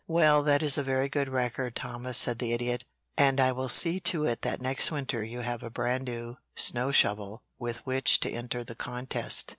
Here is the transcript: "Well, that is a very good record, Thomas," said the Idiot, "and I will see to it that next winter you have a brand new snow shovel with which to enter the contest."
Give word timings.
"Well, 0.07 0.41
that 0.41 0.63
is 0.63 0.79
a 0.79 0.83
very 0.83 1.07
good 1.09 1.29
record, 1.29 1.75
Thomas," 1.75 2.17
said 2.17 2.39
the 2.39 2.53
Idiot, 2.53 2.85
"and 3.17 3.39
I 3.39 3.51
will 3.51 3.69
see 3.69 3.99
to 3.99 4.25
it 4.25 4.41
that 4.41 4.59
next 4.59 4.89
winter 4.89 5.23
you 5.23 5.41
have 5.41 5.61
a 5.61 5.69
brand 5.69 6.05
new 6.05 6.37
snow 6.55 6.91
shovel 6.91 7.43
with 7.59 7.85
which 7.85 8.19
to 8.21 8.31
enter 8.31 8.63
the 8.63 8.73
contest." 8.73 9.49